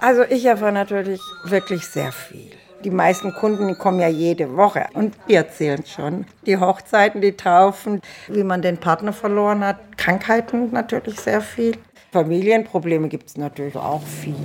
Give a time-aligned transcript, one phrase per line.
[0.00, 2.50] Also ich erfahre natürlich wirklich sehr viel.
[2.84, 6.24] Die meisten Kunden kommen ja jede Woche und die erzählen schon.
[6.46, 11.76] Die Hochzeiten, die Taufen, wie man den Partner verloren hat, Krankheiten natürlich sehr viel.
[12.12, 14.36] Familienprobleme gibt es natürlich auch viel.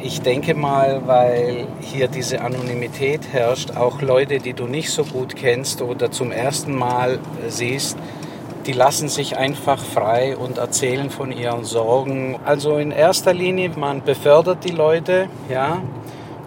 [0.00, 5.34] Ich denke mal, weil hier diese Anonymität herrscht, auch Leute, die du nicht so gut
[5.34, 7.18] kennst oder zum ersten Mal
[7.48, 7.98] siehst,
[8.68, 12.38] die lassen sich einfach frei und erzählen von ihren Sorgen.
[12.44, 15.80] Also in erster Linie, man befördert die Leute, ja,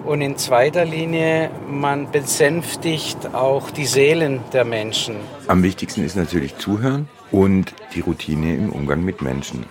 [0.06, 5.16] und in zweiter Linie, man besänftigt auch die Seelen der Menschen.
[5.48, 9.66] Am wichtigsten ist natürlich Zuhören und die Routine im Umgang mit Menschen.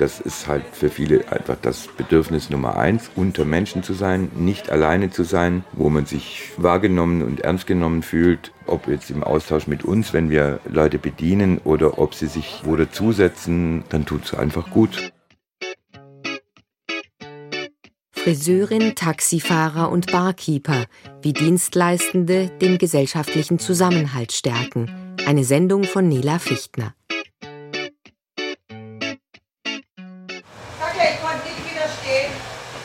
[0.00, 4.70] Das ist halt für viele einfach das Bedürfnis Nummer eins, unter Menschen zu sein, nicht
[4.70, 9.66] alleine zu sein, wo man sich wahrgenommen und ernst genommen fühlt, ob jetzt im Austausch
[9.66, 14.32] mit uns, wenn wir Leute bedienen oder ob sie sich wo dazusetzen, dann tut es
[14.32, 15.12] einfach gut.
[18.12, 20.86] Friseurin, Taxifahrer und Barkeeper,
[21.20, 24.90] wie Dienstleistende den gesellschaftlichen Zusammenhalt stärken.
[25.26, 26.94] Eine Sendung von Nela Fichtner.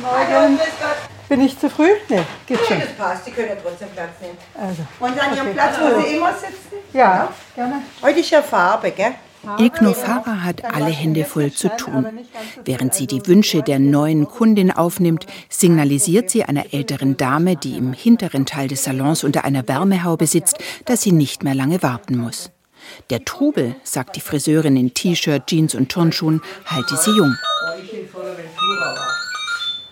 [0.05, 0.59] Morgen.
[1.27, 1.89] Bin ich zu früh?
[2.09, 2.79] Nee, geht schon.
[2.79, 3.25] das passt.
[3.25, 4.37] Sie können ja trotzdem Platz nehmen.
[4.53, 6.77] Also, Und an Ihrem Platz, wo Sie immer sitzen?
[6.93, 7.81] ja, gerne.
[8.01, 9.15] Heute ist ja Farbe, gell?
[9.59, 12.07] Ilkno Farah hat alle Hände voll zu tun.
[12.63, 17.93] Während sie die Wünsche der neuen Kundin aufnimmt, signalisiert sie einer älteren Dame, die im
[17.93, 22.49] hinteren Teil des Salons unter einer Wärmehaube sitzt, dass sie nicht mehr lange warten muss.
[23.11, 27.35] Der Trubel, sagt die Friseurin in T-Shirt, Jeans und Turnschuhen, halte sie jung.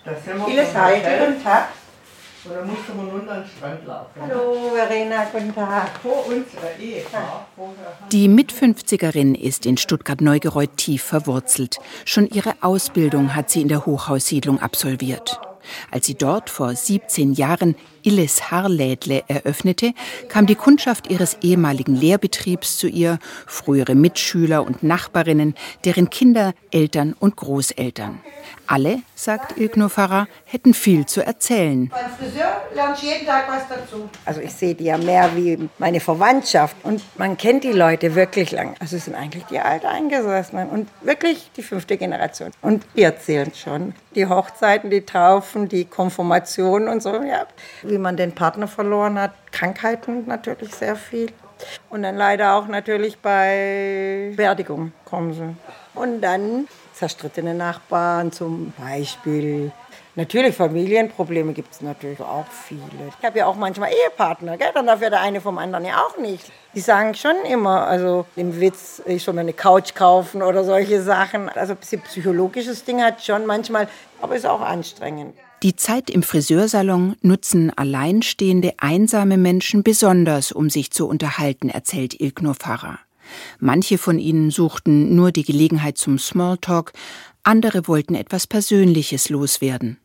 [0.04, 1.68] Vieles Heide, guten Tag.
[2.44, 4.20] Oder musste man nun an den Strand laufen?
[4.20, 5.98] Hallo, Verena, guten Tag.
[6.02, 7.46] Vor unserer Ehepaar.
[8.12, 11.78] Die Mit-50erin ist in Stuttgart-Neugereuth tief verwurzelt.
[12.04, 15.40] Schon ihre Ausbildung hat sie in der Hochhaussiedlung absolviert.
[15.90, 17.74] Als sie dort vor 17 Jahren
[18.04, 19.92] Illes Haarlädle eröffnete,
[20.28, 27.14] kam die Kundschaft ihres ehemaligen Lehrbetriebs zu ihr, frühere Mitschüler und Nachbarinnen, deren Kinder, Eltern
[27.18, 28.20] und Großeltern.
[28.66, 31.88] Alle, sagt Ilkno Farah, hätten viel zu erzählen.
[31.88, 34.08] Beim Friseur lernst jeden Tag was dazu.
[34.24, 38.52] Also ich sehe die ja mehr wie meine Verwandtschaft und man kennt die Leute wirklich
[38.52, 38.74] lang.
[38.80, 42.50] Also es sind eigentlich die Alteingesessenen und wirklich die fünfte Generation.
[42.62, 43.94] Und die erzählen schon.
[44.14, 47.46] Die Hochzeiten, die Taufen, die Konfirmationen und so, ja.
[47.94, 51.30] Wie man den Partner verloren hat, Krankheiten natürlich sehr viel.
[51.90, 55.54] Und dann leider auch natürlich bei Beerdigung kommen sie.
[55.94, 59.70] Und dann zerstrittene Nachbarn zum Beispiel.
[60.16, 62.80] Natürlich Familienprobleme gibt es natürlich auch viele.
[63.16, 64.72] Ich habe ja auch manchmal Ehepartner, gell?
[64.74, 66.50] dann darf ja der eine vom anderen ja auch nicht.
[66.74, 71.00] Die sagen schon immer, also im Witz, ich soll mir eine Couch kaufen oder solche
[71.00, 71.48] Sachen.
[71.48, 73.86] Also ein bisschen psychologisches Ding hat schon manchmal,
[74.20, 75.36] aber ist auch anstrengend.
[75.64, 82.54] Die Zeit im Friseursalon nutzen alleinstehende, einsame Menschen besonders, um sich zu unterhalten, erzählt Ilknur
[82.54, 82.98] Farah.
[83.60, 86.92] Manche von ihnen suchten nur die Gelegenheit zum Smalltalk,
[87.44, 89.96] andere wollten etwas Persönliches loswerden.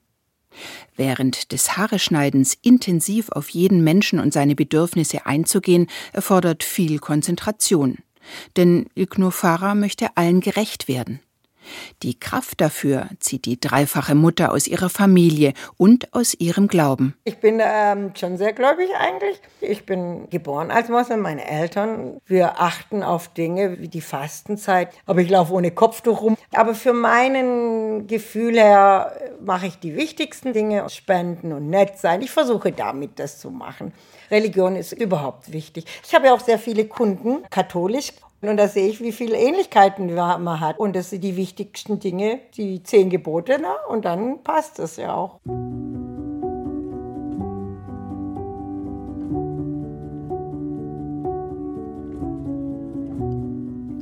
[0.95, 7.97] Während des Haareschneidens intensiv auf jeden Menschen und seine Bedürfnisse einzugehen, erfordert viel Konzentration.
[8.55, 11.19] Denn Ilknur Farah möchte allen gerecht werden.
[12.03, 17.15] Die Kraft dafür zieht die dreifache Mutter aus ihrer Familie und aus ihrem Glauben.
[17.23, 19.41] Ich bin ähm, schon sehr gläubig eigentlich.
[19.61, 22.19] Ich bin geboren als Moslem, meine Eltern.
[22.25, 24.89] Wir achten auf Dinge wie die Fastenzeit.
[25.05, 26.37] Aber ich laufe ohne Kopftuch rum.
[26.53, 32.21] Aber für meinen Gefühl her mache ich die wichtigsten Dinge, spenden und nett sein.
[32.21, 33.93] Ich versuche damit das zu machen.
[34.31, 35.85] Religion ist überhaupt wichtig.
[36.05, 38.13] Ich habe ja auch sehr viele Kunden, katholisch.
[38.41, 40.79] Und da sehe ich, wie viele Ähnlichkeiten man hat.
[40.79, 43.59] Und das sind die wichtigsten Dinge, die zehn Gebote.
[43.59, 43.67] Ne?
[43.89, 45.39] Und dann passt es ja auch.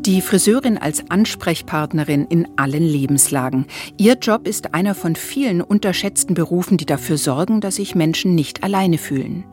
[0.05, 3.65] Die Friseurin als Ansprechpartnerin in allen Lebenslagen.
[3.97, 8.63] Ihr Job ist einer von vielen unterschätzten Berufen, die dafür sorgen, dass sich Menschen nicht
[8.63, 9.43] alleine fühlen.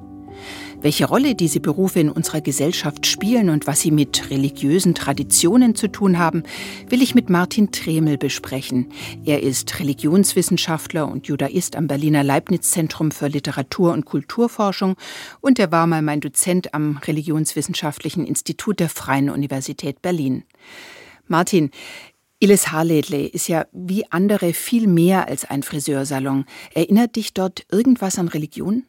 [0.81, 5.89] Welche Rolle diese Berufe in unserer Gesellschaft spielen und was sie mit religiösen Traditionen zu
[5.89, 6.43] tun haben,
[6.89, 8.89] will ich mit Martin Tremel besprechen.
[9.25, 14.97] Er ist Religionswissenschaftler und Judaist am Berliner Leibniz-Zentrum für Literatur- und Kulturforschung
[15.41, 20.45] und er war mal mein Dozent am Religionswissenschaftlichen Institut der Freien Universität Berlin.
[21.27, 21.71] Martin,
[22.41, 26.45] Illes Haarlädle ist ja wie andere viel mehr als ein Friseursalon.
[26.75, 28.85] Erinnert dich dort irgendwas an Religion?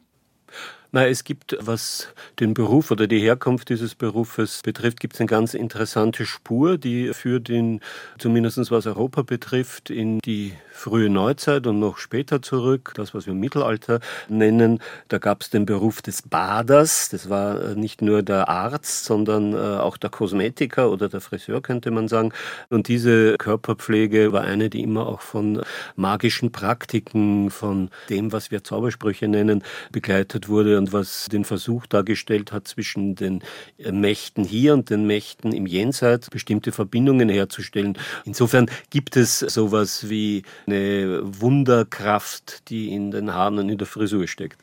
[0.92, 2.08] Na, es gibt, was
[2.40, 7.12] den Beruf oder die Herkunft dieses Berufes betrifft, gibt es eine ganz interessante Spur, die
[7.12, 7.80] führt in,
[8.18, 13.34] zumindest was Europa betrifft, in die frühe Neuzeit und noch später zurück, das, was wir
[13.34, 14.80] Mittelalter nennen.
[15.08, 17.08] Da gab es den Beruf des Baders.
[17.08, 21.62] Das war äh, nicht nur der Arzt, sondern äh, auch der Kosmetiker oder der Friseur,
[21.62, 22.32] könnte man sagen.
[22.68, 25.62] Und diese Körperpflege war eine, die immer auch von
[25.96, 32.52] magischen Praktiken, von dem, was wir Zaubersprüche nennen, begleitet wurde und was den Versuch dargestellt
[32.52, 33.42] hat, zwischen den
[33.90, 37.98] Mächten hier und den Mächten im Jenseits bestimmte Verbindungen herzustellen.
[38.24, 44.26] Insofern gibt es sowas wie eine Wunderkraft, die in den Haaren und in der Frisur
[44.26, 44.60] steckt.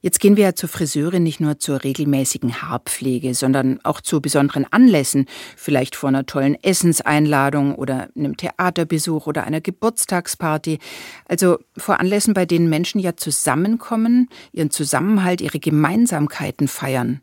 [0.00, 4.64] Jetzt gehen wir ja zur Friseurin nicht nur zur regelmäßigen Haarpflege, sondern auch zu besonderen
[4.70, 10.78] Anlässen, vielleicht vor einer tollen Essenseinladung oder einem Theaterbesuch oder einer Geburtstagsparty.
[11.26, 17.20] Also vor Anlässen, bei denen Menschen ja zusammenkommen, ihren Zusammenhalt, ihre Gemeinsamkeiten feiern.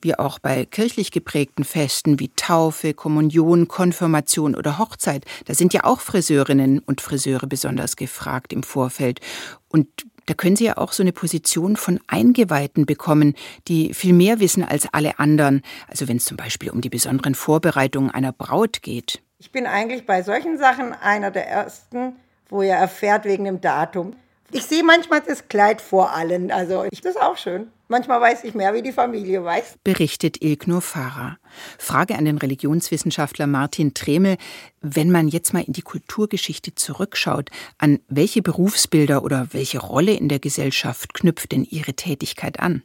[0.00, 5.26] Wie auch bei kirchlich geprägten Festen wie Taufe, Kommunion, Konfirmation oder Hochzeit.
[5.44, 9.20] Da sind ja auch Friseurinnen und Friseure besonders gefragt im Vorfeld.
[9.66, 9.88] Und
[10.28, 13.34] da können Sie ja auch so eine Position von Eingeweihten bekommen,
[13.66, 15.62] die viel mehr wissen als alle anderen.
[15.88, 19.22] Also wenn es zum Beispiel um die besonderen Vorbereitungen einer Braut geht.
[19.38, 22.16] Ich bin eigentlich bei solchen Sachen einer der Ersten,
[22.50, 24.16] wo ihr erfährt wegen dem Datum.
[24.50, 26.50] Ich sehe manchmal das Kleid vor allen.
[26.50, 27.68] Also ich, das ist auch schön.
[27.88, 29.76] Manchmal weiß ich mehr, wie die Familie weiß.
[29.84, 31.38] Berichtet Ilknur Farah.
[31.78, 34.36] Frage an den Religionswissenschaftler Martin Tremel.
[34.80, 40.28] Wenn man jetzt mal in die Kulturgeschichte zurückschaut, an welche Berufsbilder oder welche Rolle in
[40.28, 42.82] der Gesellschaft knüpft denn Ihre Tätigkeit an?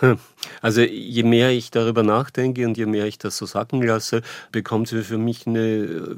[0.00, 0.18] Hm.
[0.62, 4.22] Also je mehr ich darüber nachdenke und je mehr ich das so sacken lasse,
[4.52, 6.16] bekommt sie für mich eine äh,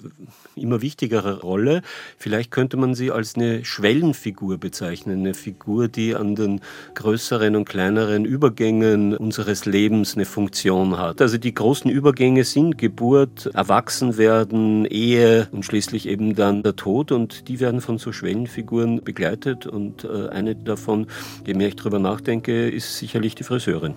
[0.57, 1.83] immer wichtigere Rolle.
[2.19, 6.61] Vielleicht könnte man sie als eine Schwellenfigur bezeichnen, eine Figur, die an den
[6.95, 11.21] größeren und kleineren Übergängen unseres Lebens eine Funktion hat.
[11.21, 17.49] Also die großen Übergänge sind Geburt, Erwachsenwerden, Ehe und schließlich eben dann der Tod und
[17.49, 21.07] die werden von so Schwellenfiguren begleitet und äh, eine davon,
[21.47, 23.95] je mehr ich darüber nachdenke, ist sicherlich die Friseurin.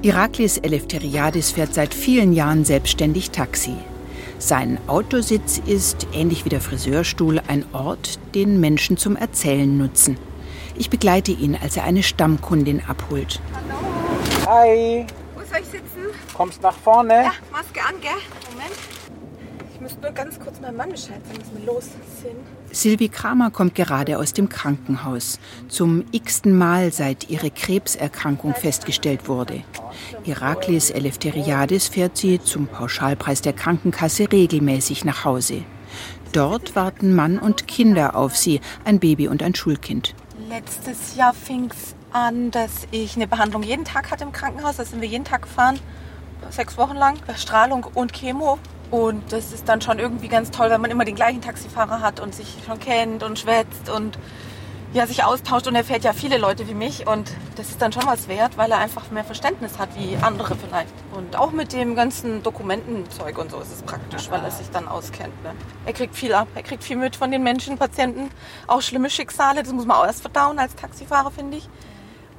[0.00, 3.74] Iraklis Eleftheriadis fährt seit vielen Jahren selbstständig Taxi.
[4.38, 10.16] Sein Autositz ist, ähnlich wie der Friseurstuhl, ein Ort, den Menschen zum Erzählen nutzen.
[10.76, 13.40] Ich begleite ihn, als er eine Stammkundin abholt.
[13.52, 13.80] Hallo.
[14.46, 15.04] Hi.
[15.34, 16.14] Wo soll ich sitzen?
[16.32, 17.14] Kommst nach vorne?
[17.14, 18.12] Ja, Maske an, gell?
[18.52, 18.78] Moment.
[19.74, 21.86] Ich muss nur ganz kurz meinem Mann Bescheid sagen, dass wir los
[22.22, 22.57] sind.
[22.70, 25.40] Silvi Kramer kommt gerade aus dem Krankenhaus.
[25.68, 29.62] Zum x-ten Mal, seit ihre Krebserkrankung festgestellt wurde.
[30.24, 35.64] Iraklis Eleftheriadis fährt sie zum Pauschalpreis der Krankenkasse regelmäßig nach Hause.
[36.32, 40.14] Dort warten Mann und Kinder auf sie, ein Baby und ein Schulkind.
[40.48, 44.76] Letztes Jahr fing es an, dass ich eine Behandlung jeden Tag hatte im Krankenhaus.
[44.76, 45.78] Da sind wir jeden Tag gefahren,
[46.50, 48.58] sechs Wochen lang, Strahlung und Chemo.
[48.90, 52.20] Und das ist dann schon irgendwie ganz toll, wenn man immer den gleichen Taxifahrer hat
[52.20, 54.18] und sich schon kennt und schwätzt und
[54.94, 55.66] ja, sich austauscht.
[55.66, 58.56] Und er fährt ja viele Leute wie mich und das ist dann schon was wert,
[58.56, 60.94] weil er einfach mehr Verständnis hat wie andere vielleicht.
[61.12, 64.88] Und auch mit dem ganzen Dokumentenzeug und so ist es praktisch, weil er sich dann
[64.88, 65.42] auskennt.
[65.42, 65.52] Ne?
[65.84, 68.30] Er kriegt viel ab, er kriegt viel mit von den Menschen, Patienten,
[68.66, 69.62] auch schlimme Schicksale.
[69.62, 71.68] Das muss man auch erst verdauen als Taxifahrer, finde ich.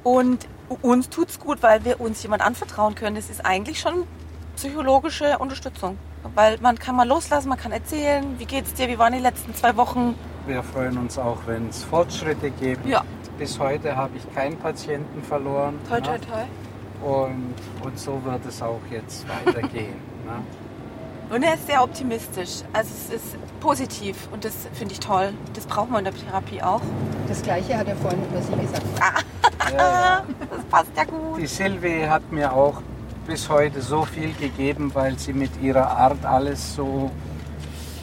[0.02, 0.48] Und
[0.82, 3.16] uns tut es gut, weil wir uns jemand anvertrauen können.
[3.16, 4.06] Das ist eigentlich schon
[4.60, 5.96] psychologische Unterstützung.
[6.34, 9.54] Weil man kann mal loslassen, man kann erzählen, wie geht's dir, wie waren die letzten
[9.54, 10.14] zwei Wochen.
[10.46, 12.86] Wir freuen uns auch, wenn es Fortschritte gibt.
[12.86, 13.02] Ja.
[13.38, 15.78] Bis heute habe ich keinen Patienten verloren.
[15.88, 16.02] Toi, ne?
[16.02, 17.08] toi, toi.
[17.08, 19.96] Und, und so wird es auch jetzt weitergehen.
[20.26, 21.34] ne?
[21.34, 22.62] Und er ist sehr optimistisch.
[22.74, 25.32] Also es ist positiv und das finde ich toll.
[25.54, 26.82] Das braucht man in der Therapie auch.
[27.28, 28.82] Das Gleiche hat er vorhin über Sie gesagt.
[28.98, 30.24] Ja, ja.
[30.50, 31.38] Das passt ja gut.
[31.38, 32.82] Die Silvi hat mir auch
[33.30, 37.12] bis heute so viel gegeben, weil sie mit ihrer Art alles so,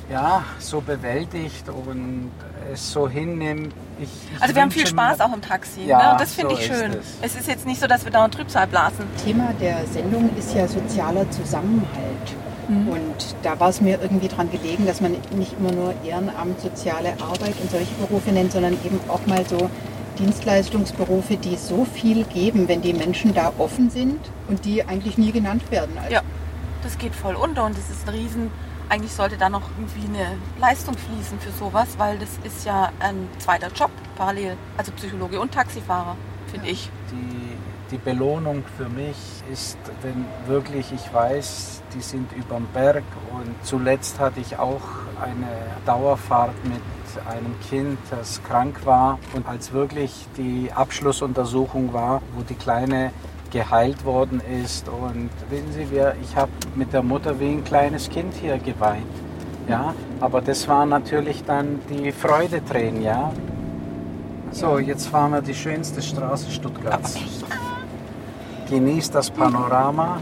[0.10, 2.32] ja, so bewältigt und
[2.72, 3.74] es so hinnimmt.
[4.00, 5.82] Ich, ich Also wir haben viel Spaß mir- auch im Taxi.
[5.86, 6.12] Ja, ne?
[6.14, 6.94] Und das finde so ich schön.
[6.94, 9.06] ist Es ist jetzt nicht so, dass wir dauernd Trübsal blasen.
[9.26, 12.28] Thema der Sendung ist ja sozialer Zusammenhalt.
[12.70, 12.88] Mhm.
[12.88, 17.10] Und da war es mir irgendwie dran gelegen, dass man nicht immer nur Ehrenamt, soziale
[17.22, 19.70] Arbeit und solche Berufe nennt, sondern eben auch mal so
[20.18, 25.32] Dienstleistungsberufe, die so viel geben, wenn die Menschen da offen sind und die eigentlich nie
[25.32, 25.98] genannt werden.
[25.98, 26.22] Also Ja,
[26.84, 28.52] das geht voll unter und das ist ein Riesen.
[28.90, 33.28] Eigentlich sollte da noch irgendwie eine Leistung fließen für sowas, weil das ist ja ein
[33.40, 34.56] zweiter Job parallel.
[34.78, 36.16] Also Psychologe und Taxifahrer,
[36.52, 36.90] finde ich.
[37.12, 37.47] Die,
[37.92, 39.16] die Belohnung für mich
[39.52, 43.04] ist, wenn wirklich ich weiß, die sind überm Berg
[43.34, 44.82] und zuletzt hatte ich auch
[45.22, 45.48] eine
[45.86, 46.82] Dauerfahrt mit
[47.26, 53.12] einem Kind, das krank war und als wirklich die Abschlussuntersuchung war, wo die Kleine
[53.52, 54.88] geheilt worden ist.
[54.90, 55.88] Und wissen Sie,
[56.22, 59.06] ich habe mit der Mutter wie ein kleines Kind hier geweint.
[59.68, 63.32] Ja, aber das waren natürlich dann die Freudetränen, ja.
[64.52, 67.18] So, jetzt fahren wir die schönste Straße Stuttgarts.
[68.70, 70.20] Genießt das Panorama.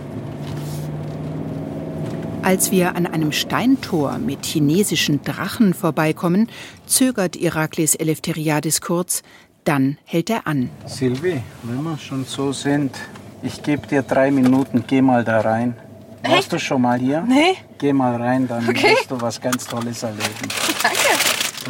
[2.44, 6.48] Als wir an einem Steintor mit chinesischen Drachen vorbeikommen,
[6.86, 9.24] zögert Iraklis Eleftheriadis kurz,
[9.64, 10.70] dann hält er an.
[10.86, 12.96] Silvi, wenn wir schon so sind,
[13.42, 15.76] ich gebe dir drei Minuten, geh mal da rein.
[16.22, 16.54] Warst Echt?
[16.54, 17.22] du schon mal hier?
[17.22, 17.56] Nee.
[17.80, 18.92] Geh mal rein, dann Okay.
[18.92, 20.24] wirst du was ganz Tolles erleben.
[20.84, 20.98] Danke.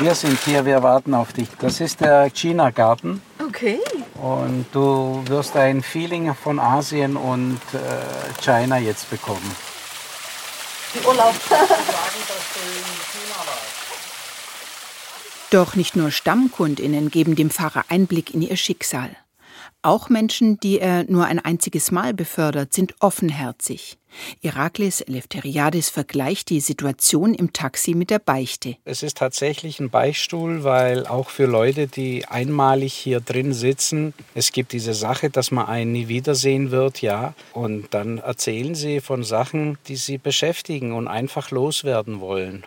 [0.03, 1.47] Wir sind hier, wir warten auf dich.
[1.59, 3.79] Das ist der China-Garten Okay.
[4.25, 9.55] Und du wirst ein Feeling von Asien und äh, China jetzt bekommen.
[11.05, 11.35] Urlaub.
[15.51, 19.15] Doch nicht nur Stammkundinnen geben dem Pfarrer Einblick in ihr Schicksal.
[19.85, 23.99] Auch Menschen, die er nur ein einziges Mal befördert, sind offenherzig.
[24.41, 28.77] Iraklis Eleftheriadis vergleicht die Situation im Taxi mit der Beichte.
[28.83, 34.51] Es ist tatsächlich ein Beichtstuhl, weil auch für Leute, die einmalig hier drin sitzen, es
[34.51, 37.35] gibt diese Sache, dass man einen nie wiedersehen wird, ja.
[37.53, 42.65] Und dann erzählen sie von Sachen, die sie beschäftigen und einfach loswerden wollen.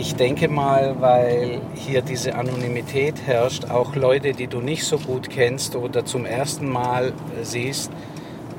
[0.00, 5.28] Ich denke mal, weil hier diese Anonymität herrscht, auch Leute, die du nicht so gut
[5.28, 7.90] kennst oder zum ersten Mal äh, siehst,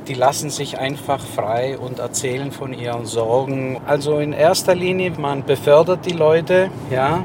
[0.10, 3.80] die lassen sich einfach frei und erzählen von ihren Sorgen.
[3.88, 7.24] Also in erster Linie, man befördert die Leute, ja,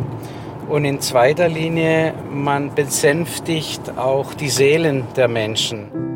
[0.68, 6.13] und in zweiter Linie, man besänftigt auch die Seelen der Menschen.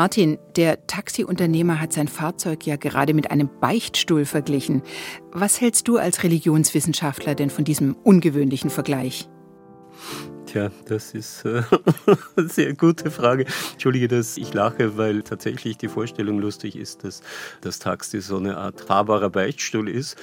[0.00, 4.80] Martin, der Taxiunternehmer hat sein Fahrzeug ja gerade mit einem Beichtstuhl verglichen.
[5.30, 9.28] Was hältst du als Religionswissenschaftler denn von diesem ungewöhnlichen Vergleich?
[10.46, 11.62] Tja, das ist äh,
[12.36, 13.44] eine sehr gute Frage.
[13.72, 17.20] Entschuldige, dass ich lache, weil tatsächlich die Vorstellung lustig ist, dass
[17.60, 20.16] das Taxi so eine Art fahrbarer Beichtstuhl ist.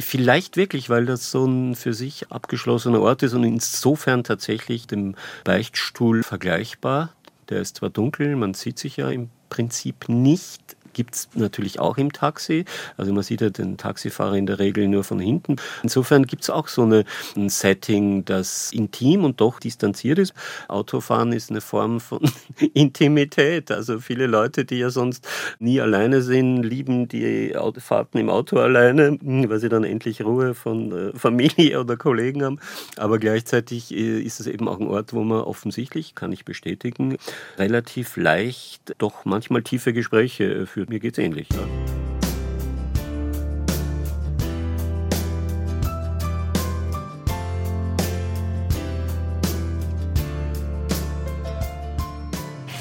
[0.00, 5.14] Vielleicht wirklich, weil das so ein für sich abgeschlossener Ort ist und insofern tatsächlich dem
[5.44, 7.14] Beichtstuhl vergleichbar.
[7.50, 10.76] Der ist zwar dunkel, man sieht sich ja im Prinzip nicht.
[10.92, 12.64] Gibt es natürlich auch im Taxi.
[12.96, 15.56] Also man sieht ja den Taxifahrer in der Regel nur von hinten.
[15.82, 17.04] Insofern gibt es auch so eine,
[17.36, 20.34] ein Setting, das intim und doch distanziert ist.
[20.68, 22.20] Autofahren ist eine Form von
[22.74, 23.70] Intimität.
[23.70, 25.26] Also viele Leute, die ja sonst
[25.58, 30.92] nie alleine sind, lieben die Autofahrten im Auto alleine, weil sie dann endlich Ruhe von
[30.92, 32.58] äh, Familie oder Kollegen haben.
[32.96, 37.16] Aber gleichzeitig äh, ist es eben auch ein Ort, wo man offensichtlich, kann ich bestätigen,
[37.58, 40.90] relativ leicht doch manchmal tiefe Gespräche äh, führt.
[40.90, 41.46] Mir geht's ähnlich.
[41.52, 41.58] Ja.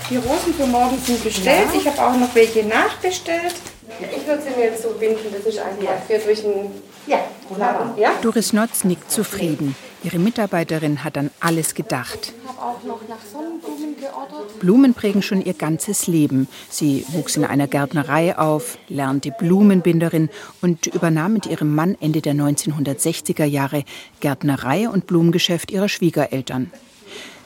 [0.09, 1.67] Die Rosen für morgen sind bestellt.
[1.75, 3.53] Ich habe auch noch welche nachbestellt.
[3.99, 6.71] Ich würde sie mir jetzt so binden, das ist einfach für durch den
[7.05, 7.93] Ja, wunderbar.
[7.97, 8.13] Ja?
[8.21, 9.75] Doris Notz nickt zufrieden.
[10.03, 12.33] Ihre Mitarbeiterin hat an alles gedacht.
[12.59, 14.59] Auch noch nach Sonnenblumen geordert.
[14.59, 16.49] Blumen prägen schon ihr ganzes Leben.
[16.69, 20.29] Sie wuchs in einer Gärtnerei auf, lernte Blumenbinderin
[20.61, 23.85] und übernahm mit ihrem Mann Ende der 1960er Jahre
[24.19, 26.69] Gärtnerei und Blumengeschäft ihrer Schwiegereltern.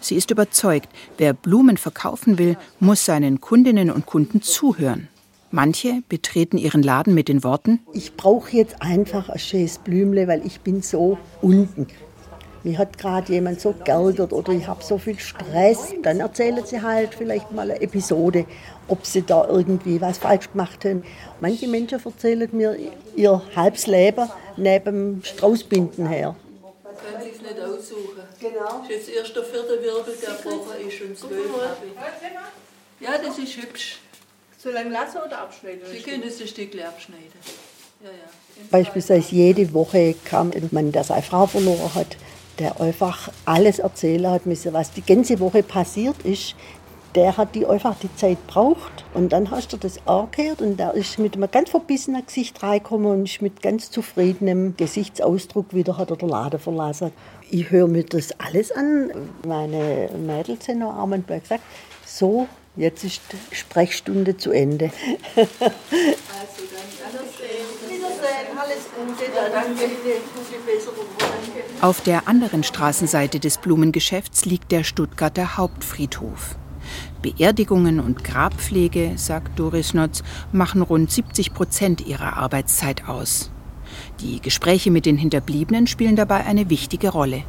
[0.02, 0.90] Sie ist überzeugt,
[1.20, 5.10] wer Blumen verkaufen will, muss seinen Kundinnen und Kunden zuhören.
[5.52, 10.44] Manche betreten ihren Laden mit den Worten, Ich brauche jetzt einfach ein schönes Blümle, weil
[10.44, 11.86] ich bin so unten.
[12.64, 15.94] Mir hat gerade jemand so geärgert oder ich habe so viel Stress.
[16.02, 18.46] Dann erzählen sie halt vielleicht mal eine Episode,
[18.88, 21.04] ob sie da irgendwie was falsch gemacht haben.
[21.42, 22.78] Manche Menschen erzählen mir
[23.16, 26.36] ihr halbes Leben neben dem Straußbinden her.
[26.84, 28.22] Können Sie es nicht aussuchen.
[28.40, 28.82] Genau.
[28.88, 31.46] Das ist jetzt erst der vierte Wirbel, der gebrochen ist und zwölf.
[33.00, 34.00] Ja, das ist hübsch.
[34.58, 35.82] So lange lassen oder abschneiden?
[35.92, 37.28] Sie können es ein Stück abschneiden.
[38.02, 38.66] Ja, ja.
[38.72, 42.16] Beispielsweise jede Woche kam ein Mann, der seine Frau verloren hat,
[42.64, 46.56] der einfach alles erzählen hat was die ganze Woche passiert ist.
[47.14, 50.94] Der hat die einfach die Zeit braucht und dann hast du das angehört und der
[50.94, 56.10] ist mit einem ganz verbissenen Gesicht reingekommen und ist mit ganz zufriedenem Gesichtsausdruck wieder hat
[56.10, 57.12] er den Laden verlassen.
[57.52, 59.12] Ich höre mir das alles an.
[59.46, 61.62] Meine Mädels sind noch arm und gesagt,
[62.06, 64.92] so, jetzt ist die Sprechstunde zu Ende.
[65.36, 67.83] Also dann, Wiedersehen,
[71.82, 76.56] Auf der anderen Straßenseite des Blumengeschäfts liegt der Stuttgarter Hauptfriedhof.
[77.22, 83.52] Beerdigungen und Grabpflege, sagt Doris Notz, machen rund 70 Prozent ihrer Arbeitszeit aus.
[84.20, 87.44] Die Gespräche mit den Hinterbliebenen spielen dabei eine wichtige Rolle.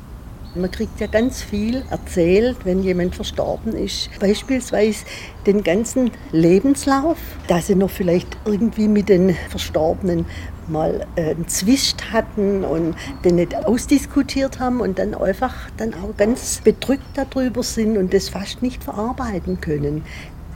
[0.56, 4.08] Man kriegt ja ganz viel erzählt, wenn jemand verstorben ist.
[4.20, 5.04] Beispielsweise
[5.46, 10.26] den ganzen Lebenslauf, dass sie noch vielleicht irgendwie mit den Verstorbenen
[10.68, 12.94] mal äh, einen Zwist hatten und
[13.24, 18.28] den nicht ausdiskutiert haben und dann einfach dann auch ganz bedrückt darüber sind und das
[18.28, 20.04] fast nicht verarbeiten können.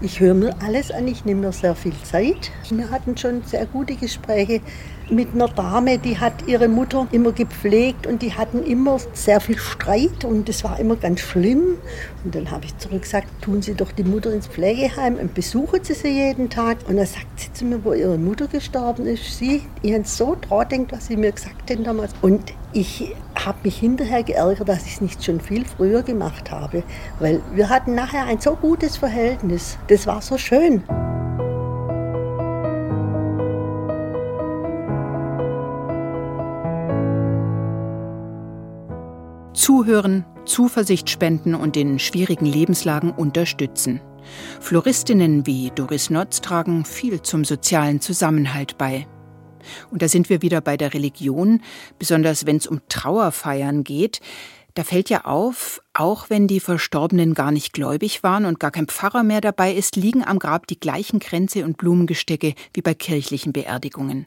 [0.00, 2.52] Ich höre mir alles an, ich nehme mir sehr viel Zeit.
[2.70, 4.60] Wir hatten schon sehr gute Gespräche
[5.10, 9.58] mit einer Dame, die hat ihre Mutter immer gepflegt und die hatten immer sehr viel
[9.58, 11.78] Streit und das war immer ganz schlimm.
[12.24, 15.94] Und dann habe ich zurückgesagt, tun Sie doch die Mutter ins Pflegeheim und besuchen Sie
[15.94, 16.78] sie jeden Tag.
[16.86, 20.36] Und dann sagt sie zu mir, wo ihre Mutter gestorben ist, sie, ich habe so
[20.70, 22.12] denkt, was sie mir gesagt haben damals.
[22.22, 26.82] Und ich habe mich hinterher geärgert, dass ich es nicht schon viel früher gemacht habe,
[27.18, 29.78] weil wir hatten nachher ein so gutes Verhältnis.
[29.88, 30.82] Das war so schön.
[39.54, 44.00] Zuhören, Zuversicht spenden und in schwierigen Lebenslagen unterstützen.
[44.60, 49.06] Floristinnen wie Doris Notz tragen viel zum sozialen Zusammenhalt bei.
[49.90, 51.62] Und da sind wir wieder bei der Religion,
[51.98, 54.20] besonders wenn es um Trauerfeiern geht.
[54.78, 58.86] Da fällt ja auf, auch wenn die Verstorbenen gar nicht gläubig waren und gar kein
[58.86, 63.52] Pfarrer mehr dabei ist, liegen am Grab die gleichen Kränze und Blumengestecke wie bei kirchlichen
[63.52, 64.26] Beerdigungen.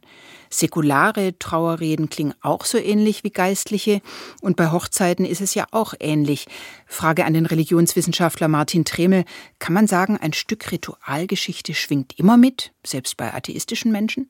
[0.49, 4.01] Säkulare Trauerreden klingen auch so ähnlich wie geistliche
[4.41, 6.47] und bei Hochzeiten ist es ja auch ähnlich.
[6.85, 9.23] Frage an den Religionswissenschaftler Martin Tremel,
[9.59, 14.29] kann man sagen, ein Stück Ritualgeschichte schwingt immer mit, selbst bei atheistischen Menschen?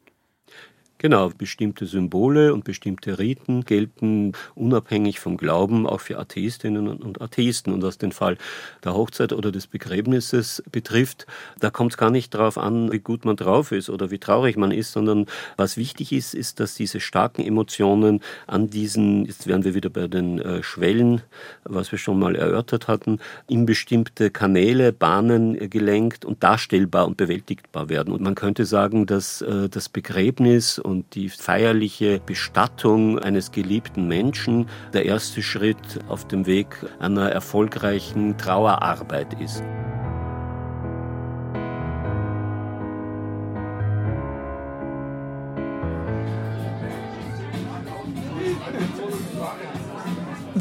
[1.01, 7.73] Genau, bestimmte Symbole und bestimmte Riten gelten unabhängig vom Glauben auch für Atheistinnen und Atheisten.
[7.73, 8.37] Und was den Fall
[8.83, 11.25] der Hochzeit oder des Begräbnisses betrifft,
[11.59, 14.57] da kommt es gar nicht darauf an, wie gut man drauf ist oder wie traurig
[14.57, 15.25] man ist, sondern
[15.57, 20.07] was wichtig ist, ist, dass diese starken Emotionen an diesen, jetzt wären wir wieder bei
[20.07, 21.23] den äh, Schwellen,
[21.63, 23.17] was wir schon mal erörtert hatten,
[23.47, 28.13] in bestimmte Kanäle, Bahnen gelenkt und darstellbar und bewältigbar werden.
[28.13, 35.05] Und man könnte sagen, dass äh, das Begräbnis die feierliche Bestattung eines geliebten Menschen der
[35.05, 36.67] erste Schritt auf dem Weg
[36.99, 39.63] einer erfolgreichen Trauerarbeit ist.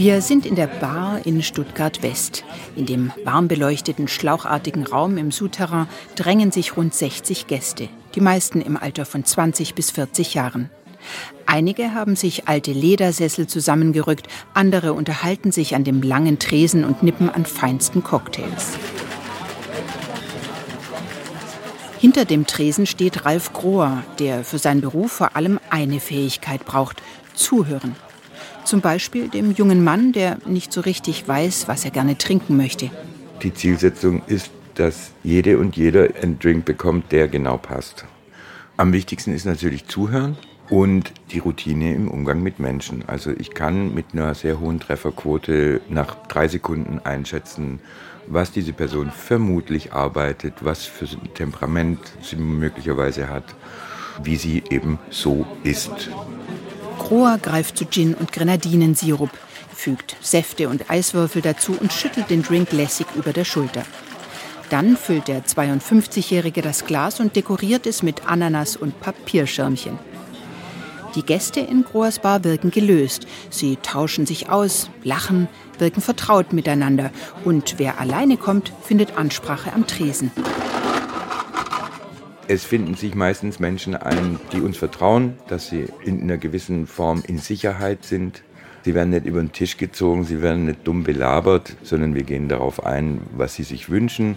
[0.00, 2.42] Wir sind in der Bar in Stuttgart West.
[2.74, 8.60] In dem warm beleuchteten, schlauchartigen Raum im Souterrain drängen sich rund 60 Gäste, die meisten
[8.60, 10.70] im Alter von 20 bis 40 Jahren.
[11.46, 17.30] Einige haben sich alte Ledersessel zusammengerückt, andere unterhalten sich an dem langen Tresen und nippen
[17.30, 18.78] an feinsten Cocktails.
[21.98, 27.02] Hinter dem Tresen steht Ralf Grohr, der für seinen Beruf vor allem eine Fähigkeit braucht:
[27.34, 27.94] Zuhören.
[28.64, 32.90] Zum Beispiel dem jungen Mann, der nicht so richtig weiß, was er gerne trinken möchte.
[33.42, 38.06] Die Zielsetzung ist, dass jede und jeder einen Drink bekommt, der genau passt.
[38.78, 40.38] Am wichtigsten ist natürlich zuhören
[40.70, 43.04] und die Routine im Umgang mit Menschen.
[43.06, 47.80] Also ich kann mit einer sehr hohen Trefferquote nach drei Sekunden einschätzen,
[48.26, 53.54] was diese Person vermutlich arbeitet, was für ein Temperament sie möglicherweise hat,
[54.22, 56.08] wie sie eben so ist.
[56.98, 59.30] Kroa greift zu Gin und Grenadinensirup,
[59.74, 63.84] fügt Säfte und Eiswürfel dazu und schüttelt den Drink lässig über der Schulter.
[64.70, 69.98] Dann füllt der 52-Jährige das Glas und dekoriert es mit Ananas und Papierschirmchen.
[71.16, 73.26] Die Gäste in Groas Bar wirken gelöst.
[73.50, 77.10] Sie tauschen sich aus, lachen, wirken vertraut miteinander.
[77.44, 80.30] Und wer alleine kommt, findet Ansprache am Tresen.
[82.46, 87.24] Es finden sich meistens Menschen ein, die uns vertrauen, dass sie in einer gewissen Form
[87.26, 88.44] in Sicherheit sind.
[88.84, 92.48] Sie werden nicht über den Tisch gezogen, sie werden nicht dumm belabert, sondern wir gehen
[92.48, 94.36] darauf ein, was sie sich wünschen.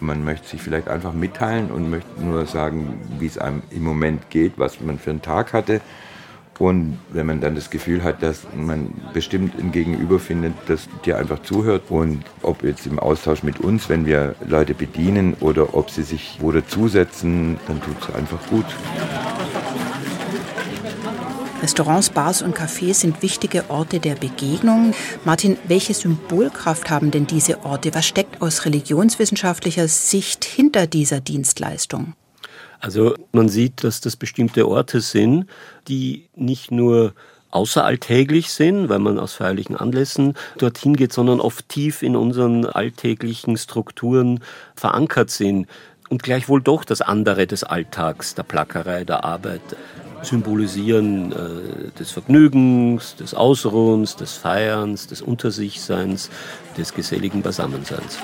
[0.00, 4.30] Man möchte sich vielleicht einfach mitteilen und möchte nur sagen, wie es einem im Moment
[4.30, 5.80] geht, was man für einen Tag hatte.
[6.58, 11.16] Und wenn man dann das Gefühl hat, dass man bestimmt ein Gegenüber findet, das dir
[11.16, 15.90] einfach zuhört und ob jetzt im Austausch mit uns, wenn wir Leute bedienen oder ob
[15.90, 18.66] sie sich wo dazusetzen, dann tut es einfach gut.
[21.68, 24.94] Restaurants, Bars und Cafés sind wichtige Orte der Begegnung.
[25.26, 27.94] Martin, welche Symbolkraft haben denn diese Orte?
[27.94, 32.14] Was steckt aus religionswissenschaftlicher Sicht hinter dieser Dienstleistung?
[32.80, 35.44] Also man sieht, dass das bestimmte Orte sind,
[35.88, 37.12] die nicht nur
[37.50, 43.58] außeralltäglich sind, weil man aus feierlichen Anlässen dorthin geht, sondern oft tief in unseren alltäglichen
[43.58, 44.40] Strukturen
[44.74, 45.66] verankert sind
[46.08, 49.60] und gleichwohl doch das andere des Alltags, der Plackerei, der Arbeit
[50.22, 56.30] symbolisieren äh, des Vergnügens, des Ausruhens, des Feierns, des Untersichseins,
[56.76, 58.18] des geselligen Beisammenseins.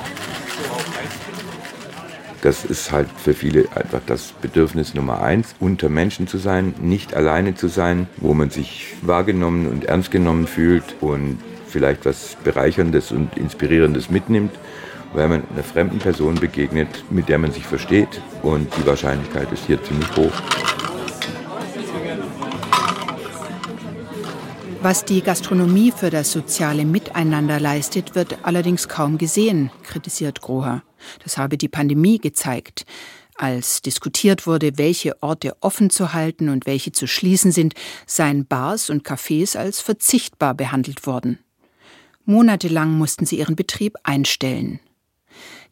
[2.42, 7.14] Das ist halt für viele einfach das Bedürfnis Nummer eins, unter Menschen zu sein, nicht
[7.14, 13.12] alleine zu sein, wo man sich wahrgenommen und ernst genommen fühlt und vielleicht was Bereicherndes
[13.12, 14.52] und Inspirierendes mitnimmt,
[15.14, 18.20] weil man einer fremden Person begegnet, mit der man sich versteht.
[18.42, 20.32] Und die Wahrscheinlichkeit ist hier ziemlich hoch.
[24.84, 30.82] Was die Gastronomie für das soziale Miteinander leistet, wird allerdings kaum gesehen, kritisiert Groher.
[31.22, 32.84] Das habe die Pandemie gezeigt.
[33.34, 37.72] Als diskutiert wurde, welche Orte offen zu halten und welche zu schließen sind,
[38.04, 41.38] seien Bars und Cafés als verzichtbar behandelt worden.
[42.26, 44.80] Monatelang mussten sie ihren Betrieb einstellen.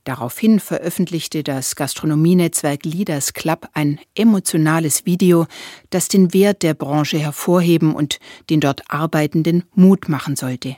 [0.04, 5.46] Daraufhin veröffentlichte das Gastronomienetzwerk Leaders Club ein emotionales Video,
[5.90, 8.18] das den Wert der Branche hervorheben und
[8.50, 10.76] den dort Arbeitenden Mut machen sollte.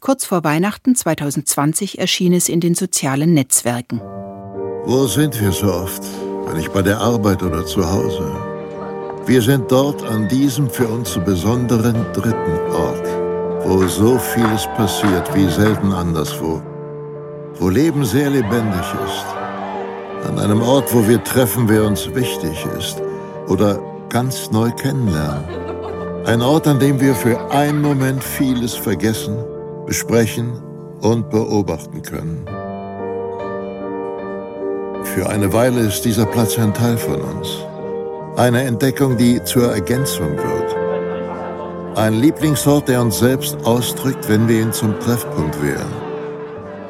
[0.00, 4.00] Kurz vor Weihnachten 2020 erschien es in den sozialen Netzwerken.
[4.86, 6.02] Wo sind wir so oft?
[6.46, 8.34] Wenn nicht bei der Arbeit oder zu Hause.
[9.26, 13.06] Wir sind dort an diesem für uns so besonderen dritten Ort,
[13.66, 16.62] wo so vieles passiert wie selten anderswo
[17.58, 20.28] wo Leben sehr lebendig ist.
[20.28, 23.00] An einem Ort, wo wir treffen, wer uns wichtig ist
[23.48, 25.44] oder ganz neu kennenlernen.
[26.26, 29.36] Ein Ort, an dem wir für einen Moment vieles vergessen,
[29.86, 30.60] besprechen
[31.00, 32.44] und beobachten können.
[35.04, 37.48] Für eine Weile ist dieser Platz ein Teil von uns.
[38.36, 40.76] Eine Entdeckung, die zur Ergänzung wird.
[41.96, 46.05] Ein Lieblingsort, der uns selbst ausdrückt, wenn wir ihn zum Treffpunkt wählen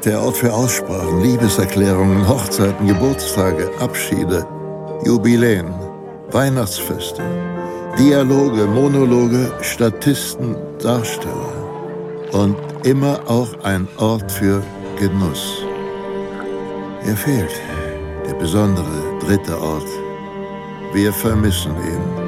[0.05, 4.47] der Ort für Aussprachen, Liebeserklärungen, Hochzeiten, Geburtstage, Abschiede,
[5.05, 5.73] Jubiläen,
[6.33, 7.23] Weihnachtsfeste,
[7.99, 11.53] Dialoge, Monologe, Statisten, Darsteller.
[12.33, 14.63] Und immer auch ein Ort für
[14.99, 15.63] Genuss.
[17.07, 17.61] Er fehlt,
[18.27, 19.89] der besondere dritte Ort.
[20.93, 22.27] Wir vermissen ihn.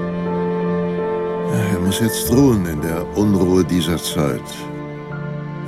[1.73, 4.43] Er muss jetzt ruhen in der Unruhe dieser Zeit.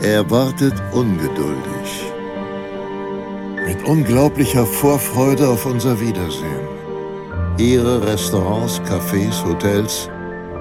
[0.03, 2.11] Er wartet ungeduldig.
[3.67, 6.67] Mit unglaublicher Vorfreude auf unser Wiedersehen.
[7.59, 10.09] Ihre Restaurants, Cafés, Hotels,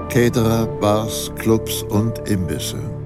[0.10, 2.99] Caterer, Bars, Clubs und Imbisse.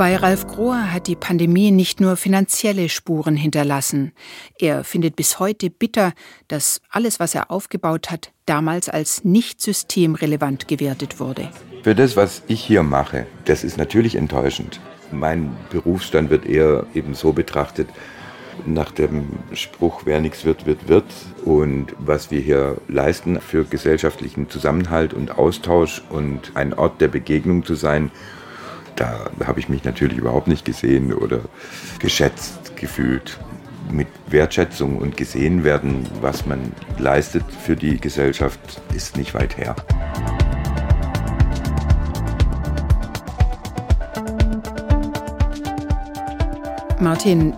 [0.00, 4.12] Bei Ralf Grohr hat die Pandemie nicht nur finanzielle Spuren hinterlassen.
[4.58, 6.14] Er findet bis heute bitter,
[6.48, 11.50] dass alles, was er aufgebaut hat, damals als nicht systemrelevant gewertet wurde.
[11.82, 14.80] Für das, was ich hier mache, das ist natürlich enttäuschend.
[15.12, 17.90] Mein Berufsstand wird eher eben so betrachtet,
[18.64, 21.04] nach dem Spruch, wer nichts wird, wird, wird.
[21.44, 27.66] Und was wir hier leisten für gesellschaftlichen Zusammenhalt und Austausch und ein Ort der Begegnung
[27.66, 28.10] zu sein,
[29.00, 31.40] da habe ich mich natürlich überhaupt nicht gesehen oder
[31.98, 33.38] geschätzt gefühlt.
[33.90, 39.74] Mit Wertschätzung und gesehen werden, was man leistet für die Gesellschaft, ist nicht weit her.
[47.00, 47.54] Martin,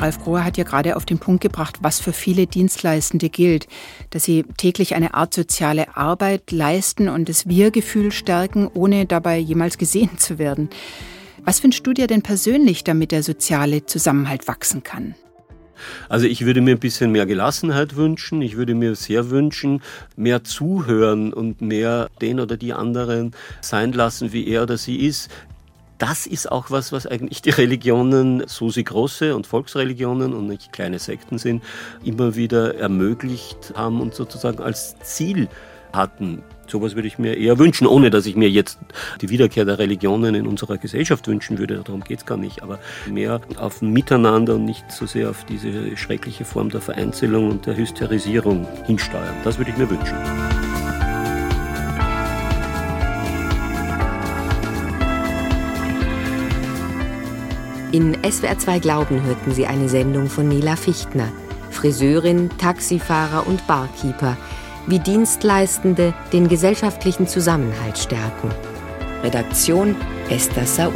[0.00, 3.68] Ralf Grohe hat ja gerade auf den Punkt gebracht, was für viele Dienstleistende gilt,
[4.08, 9.76] dass sie täglich eine Art soziale Arbeit leisten und das Wir-Gefühl stärken, ohne dabei jemals
[9.76, 10.70] gesehen zu werden.
[11.44, 15.14] Was wünschst du dir denn persönlich, damit der soziale Zusammenhalt wachsen kann?
[16.08, 18.42] Also ich würde mir ein bisschen mehr Gelassenheit wünschen.
[18.42, 19.82] Ich würde mir sehr wünschen,
[20.16, 25.30] mehr zuhören und mehr den oder die anderen sein lassen, wie er oder sie ist
[26.00, 30.72] das ist auch was, was eigentlich die Religionen, so sie große und Volksreligionen und nicht
[30.72, 31.62] kleine Sekten sind,
[32.02, 35.48] immer wieder ermöglicht haben und sozusagen als Ziel
[35.92, 36.42] hatten.
[36.66, 38.78] Sowas würde ich mir eher wünschen, ohne dass ich mir jetzt
[39.20, 41.82] die Wiederkehr der Religionen in unserer Gesellschaft wünschen würde.
[41.84, 42.62] Darum geht es gar nicht.
[42.62, 42.78] Aber
[43.10, 47.66] mehr auf ein Miteinander und nicht so sehr auf diese schreckliche Form der Vereinzelung und
[47.66, 49.34] der Hysterisierung hinsteuern.
[49.42, 50.69] Das würde ich mir wünschen.
[57.92, 61.32] In SWR 2 Glauben hörten Sie eine Sendung von Nela Fichtner,
[61.70, 64.36] Friseurin, Taxifahrer und Barkeeper,
[64.86, 68.50] wie Dienstleistende den gesellschaftlichen Zusammenhalt stärken.
[69.24, 69.96] Redaktion
[70.28, 70.94] Esther Saub.